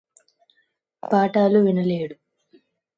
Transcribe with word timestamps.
పాఠాలు 1.03 1.59
వినలేడు 1.59 2.15